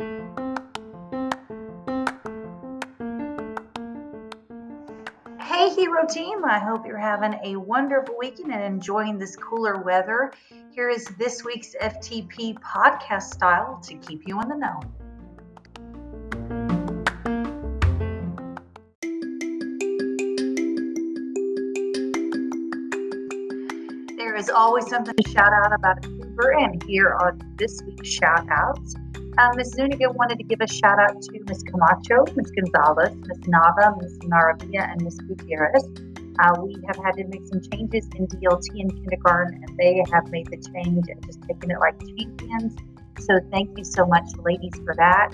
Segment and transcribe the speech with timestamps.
[0.00, 0.06] Hey,
[5.74, 10.32] Hero Team, I hope you're having a wonderful weekend and enjoying this cooler weather.
[10.70, 14.80] Here is this week's FTP podcast style to keep you in the know.
[24.16, 28.46] There is always something to shout out about Hoover, and here are this week's shout
[28.48, 28.94] outs.
[29.38, 29.70] Uh, Ms.
[29.70, 31.62] Zuniga wanted to give a shout out to Ms.
[31.62, 32.50] Camacho, Ms.
[32.50, 33.38] Gonzalez, Ms.
[33.46, 34.18] Nava, Ms.
[34.24, 35.16] Naravia, and Ms.
[35.28, 35.84] Gutierrez.
[36.40, 40.28] Uh, we have had to make some changes in DLT in kindergarten, and they have
[40.32, 42.74] made the change and just taken it like champions.
[43.20, 45.30] So thank you so much, ladies, for that.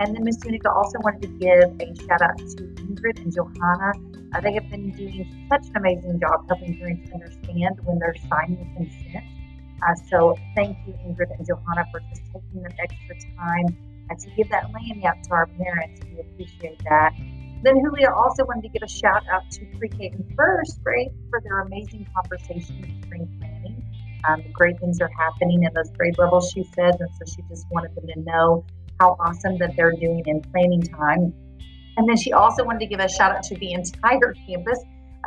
[0.00, 0.38] And then Ms.
[0.42, 3.92] Zuniga also wanted to give a shout out to Ingrid and Johanna.
[4.34, 8.64] Uh, they have been doing such an amazing job helping parents understand when they're signing
[8.78, 9.41] consent.
[9.82, 13.76] Uh, so thank you, Ingrid and Johanna, for just taking the extra time
[14.10, 16.00] uh, to give that laying out to our parents.
[16.10, 17.12] We appreciate that.
[17.62, 21.40] Then Julia also wanted to give a shout out to pre-K and first grade for
[21.42, 23.84] their amazing conversation in spring planning.
[24.28, 27.66] Um, great things are happening in those grade levels, she says, and so she just
[27.70, 28.64] wanted them to know
[29.00, 31.32] how awesome that they're doing in planning time.
[31.96, 34.78] And then she also wanted to give a shout out to the entire campus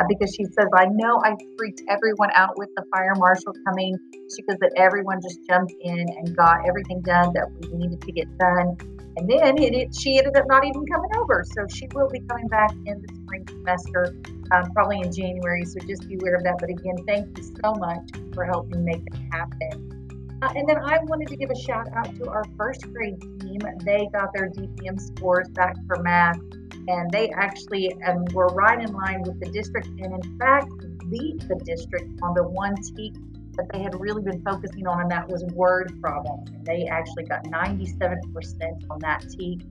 [0.08, 3.98] because she says, I know I freaked everyone out with the fire marshal coming.
[4.36, 8.12] She says that everyone just jumped in and got everything done that we needed to
[8.12, 8.78] get done.
[9.18, 11.46] And then it, she ended up not even coming over.
[11.56, 14.16] So she will be coming back in the spring semester,
[14.52, 15.64] um, probably in January.
[15.64, 16.58] So just be aware of that.
[16.60, 19.92] But again, thank you so much for helping make it happen.
[20.42, 23.60] Uh, and then I wanted to give a shout out to our first grade team.
[23.86, 26.38] They got their DPM scores back for math
[26.88, 30.70] and they actually um, were right in line with the district and in fact
[31.10, 33.14] beat the district on the one TEK
[33.54, 37.24] that they had really been focusing on and that was word problems and they actually
[37.24, 38.20] got 97%
[38.90, 39.62] on that TEK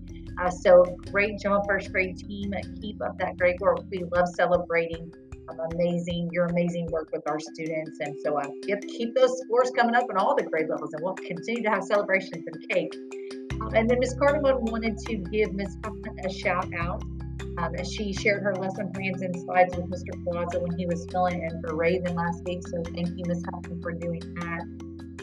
[0.41, 2.55] uh, so great job first grade team.
[2.81, 3.79] Keep up that great work.
[3.91, 5.13] We love celebrating.
[5.49, 6.31] Um, amazing.
[6.33, 7.99] Your amazing work with our students.
[8.01, 11.15] And so uh, keep, those scores coming up in all the grade levels and we'll
[11.15, 12.95] continue to have celebrations and cake.
[13.75, 14.17] And then Ms.
[14.17, 15.77] Cardamone wanted to give Ms.
[15.85, 17.03] Huffman a shout out
[17.59, 20.25] um, as she shared her lesson plans and slides with Mr.
[20.25, 22.67] Plaza when he was filling in for Raven last week.
[22.69, 23.43] So thank you, Ms.
[23.53, 24.63] Huffman, for doing that.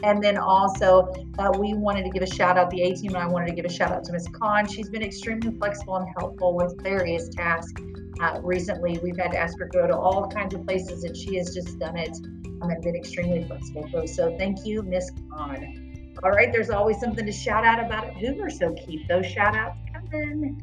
[0.04, 3.22] And then also, uh, we wanted to give a shout out, the A team, and
[3.22, 4.28] I wanted to give a shout out to Ms.
[4.32, 4.66] Khan.
[4.66, 7.80] She's been extremely flexible and helpful with various tasks.
[8.20, 11.16] Uh, recently, we've had to ask her to go to all kinds of places, and
[11.16, 12.16] she has just done it
[12.62, 14.06] um, and been extremely flexible.
[14.08, 15.12] So, thank you, Ms.
[15.30, 15.92] Khan.
[16.24, 19.56] All right, there's always something to shout out about at Hoover, so keep those shout
[19.56, 20.60] outs coming.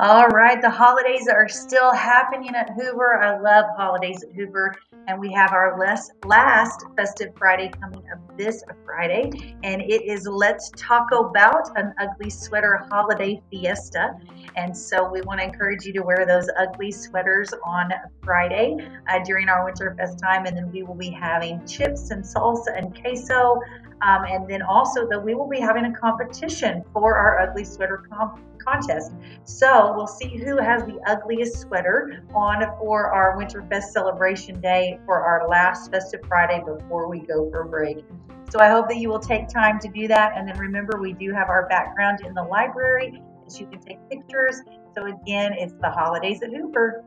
[0.00, 3.20] All right, the holidays are still happening at Hoover.
[3.20, 4.76] I love holidays at Hoover.
[5.08, 9.56] And we have our last, festive Friday coming up this Friday.
[9.64, 14.12] And it is Let's Talk About an Ugly Sweater Holiday Fiesta.
[14.54, 17.90] And so we want to encourage you to wear those ugly sweaters on
[18.22, 18.76] Friday
[19.08, 20.46] uh, during our Winter Fest time.
[20.46, 23.60] And then we will be having chips and salsa and queso.
[24.02, 28.04] Um, and then also that we will be having a competition for our ugly sweater
[28.08, 29.12] comp contest.
[29.44, 35.20] So we'll see who has the ugliest sweater on for our Winterfest celebration day for
[35.20, 38.04] our last festive Friday before we go for a break.
[38.50, 40.32] So I hope that you will take time to do that.
[40.36, 43.98] And then remember, we do have our background in the library that you can take
[44.10, 44.62] pictures.
[44.96, 47.04] So again, it's the holidays at Hoover.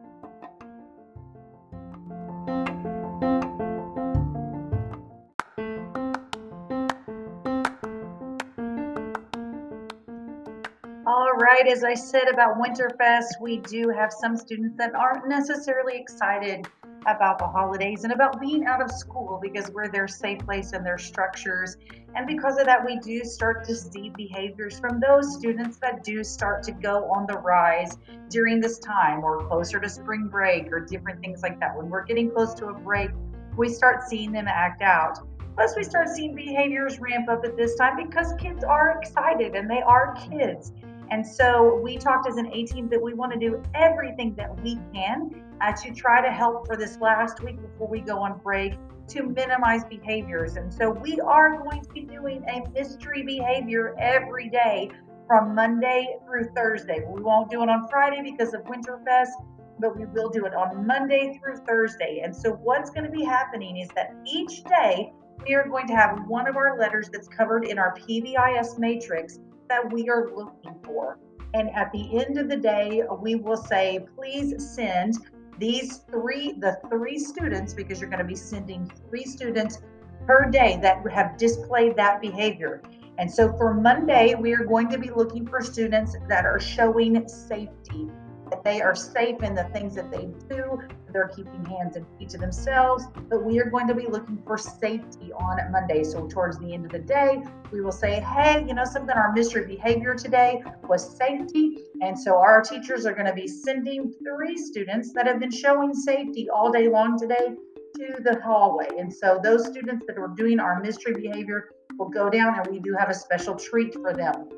[11.64, 16.68] Right, as I said about Winterfest, we do have some students that aren't necessarily excited
[17.06, 20.84] about the holidays and about being out of school because we're their safe place and
[20.84, 21.78] their structures.
[22.16, 26.24] And because of that, we do start to see behaviors from those students that do
[26.24, 27.98] start to go on the rise
[28.30, 31.78] during this time or closer to spring break or different things like that.
[31.78, 33.12] When we're getting close to a break,
[33.56, 35.20] we start seeing them act out.
[35.56, 39.70] Plus, we start seeing behaviors ramp up at this time because kids are excited and
[39.70, 40.72] they are kids.
[41.12, 44.58] And so we talked as an A team that we want to do everything that
[44.64, 48.40] we can uh, to try to help for this last week before we go on
[48.40, 48.76] break
[49.10, 50.56] to minimize behaviors.
[50.56, 54.90] And so we are going to be doing a mystery behavior every day
[55.28, 57.04] from Monday through Thursday.
[57.06, 59.32] We won't do it on Friday because of Winterfest,
[59.80, 62.22] but we will do it on Monday through Thursday.
[62.24, 65.12] And so what's going to be happening is that each day
[65.46, 69.40] we are going to have one of our letters that's covered in our PBIS matrix
[69.72, 71.18] that we are looking for.
[71.54, 75.16] And at the end of the day, we will say, please send
[75.58, 79.82] these three, the three students, because you're going to be sending three students
[80.28, 82.82] per day that have displayed that behavior.
[83.18, 87.26] And so for Monday, we are going to be looking for students that are showing
[87.30, 88.10] safety,
[88.52, 90.80] that they are safe in the things that they do,
[91.12, 94.58] they're keeping hands and feet to themselves, but we are going to be looking for
[94.58, 96.04] safety on Monday.
[96.04, 99.32] So towards the end of the day, we will say, hey, you know, something our
[99.34, 101.78] mystery behavior today was safety.
[102.02, 105.94] And so our teachers are going to be sending three students that have been showing
[105.94, 107.56] safety all day long today
[107.96, 108.88] to the hallway.
[108.98, 112.80] And so those students that are doing our mystery behavior will go down and we
[112.80, 114.50] do have a special treat for them.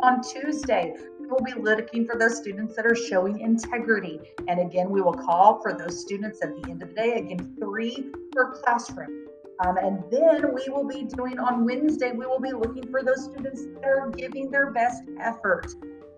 [0.00, 0.94] On Tuesday,
[1.30, 4.20] we'll be looking for those students that are showing integrity.
[4.48, 7.56] And again, we will call for those students at the end of the day, again,
[7.60, 9.26] three per classroom.
[9.64, 13.24] Um, and then we will be doing on Wednesday, we will be looking for those
[13.24, 15.66] students that are giving their best effort.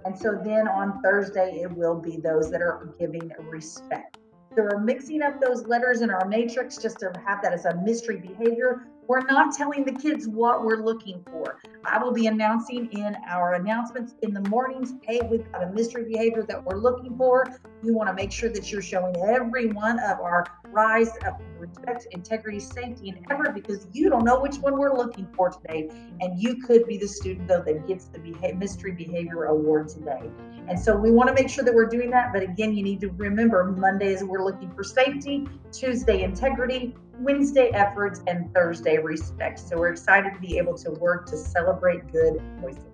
[0.04, 4.18] And so then on Thursday, it will be those that are giving respect.
[4.54, 7.74] So we're mixing up those letters in our matrix just to have that as a
[7.82, 8.86] mystery behavior.
[9.12, 11.60] We're not telling the kids what we're looking for.
[11.84, 16.04] I will be announcing in our announcements in the mornings hey, we've got a mystery
[16.10, 17.44] behavior that we're looking for.
[17.82, 22.06] You want to make sure that you're showing every one of our rise of respect,
[22.12, 25.90] integrity, safety, and effort because you don't know which one we're looking for today.
[26.22, 28.18] And you could be the student, though, that gets the
[28.54, 30.30] mystery behavior award today.
[30.68, 32.32] And so we want to make sure that we're doing that.
[32.32, 38.22] But again, you need to remember Mondays we're looking for safety, Tuesday, integrity, Wednesday efforts,
[38.26, 39.58] and Thursday respect.
[39.58, 42.92] So we're excited to be able to work to celebrate good voices.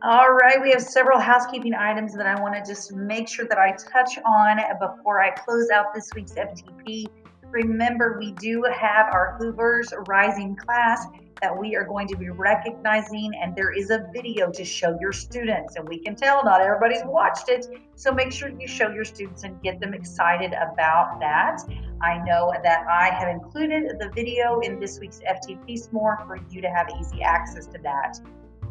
[0.00, 3.58] All right, we have several housekeeping items that I want to just make sure that
[3.58, 7.08] I touch on before I close out this week's FTP.
[7.50, 11.06] Remember, we do have our Hoovers Rising class
[11.40, 15.12] that we are going to be recognizing, and there is a video to show your
[15.12, 15.76] students.
[15.76, 19.44] And we can tell not everybody's watched it, so make sure you show your students
[19.44, 21.60] and get them excited about that.
[22.02, 26.60] I know that I have included the video in this week's FTP Smore for you
[26.60, 28.18] to have easy access to that.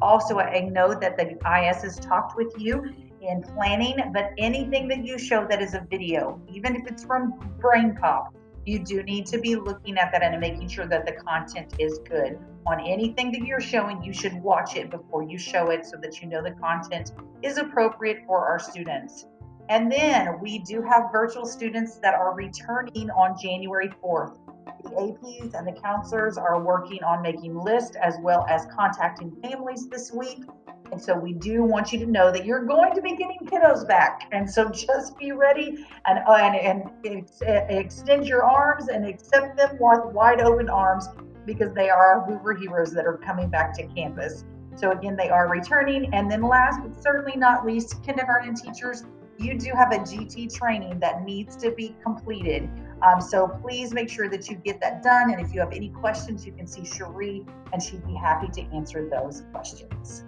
[0.02, 5.04] Also, I know that the IS has talked with you in planning, but anything that
[5.04, 8.28] you show that is a video, even if it's from BrainPop,
[8.68, 12.00] you do need to be looking at that and making sure that the content is
[12.00, 12.38] good.
[12.66, 16.22] On anything that you're showing, you should watch it before you show it so that
[16.22, 19.26] you know the content is appropriate for our students.
[19.70, 24.38] And then we do have virtual students that are returning on January 4th.
[24.84, 29.88] The APs and the counselors are working on making lists as well as contacting families
[29.88, 30.44] this week
[30.92, 33.88] and so we do want you to know that you're going to be getting kiddos
[33.88, 34.28] back.
[34.32, 37.30] And so just be ready and, uh, and, and
[37.70, 41.08] extend your arms and accept them with wide open arms
[41.46, 44.44] because they are Hoover heroes that are coming back to campus.
[44.76, 46.14] So again, they are returning.
[46.14, 49.04] And then last but certainly not least, kindergarten teachers,
[49.40, 52.70] you do have a GT training that needs to be completed.
[53.02, 55.32] Um, so please make sure that you get that done.
[55.32, 58.62] And if you have any questions, you can see Cherie and she'd be happy to
[58.76, 60.24] answer those questions.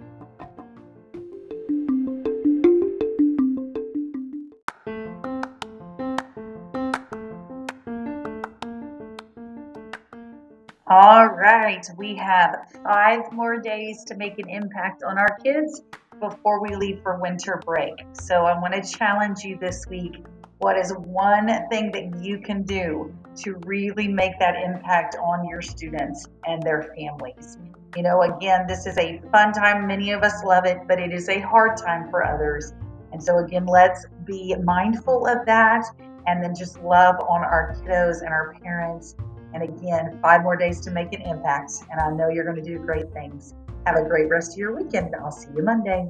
[11.62, 15.82] Right, we have five more days to make an impact on our kids
[16.20, 17.94] before we leave for winter break.
[18.12, 20.24] So I want to challenge you this week.
[20.58, 25.62] What is one thing that you can do to really make that impact on your
[25.62, 27.58] students and their families?
[27.96, 29.86] You know, again, this is a fun time.
[29.86, 32.72] Many of us love it, but it is a hard time for others.
[33.12, 35.84] And so, again, let's be mindful of that
[36.26, 39.16] and then just love on our kiddos and our parents
[39.52, 41.72] and again, five more days to make an impact.
[41.90, 43.54] And I know you're going to do great things.
[43.86, 45.14] Have a great rest of your weekend.
[45.16, 46.08] I'll see you Monday.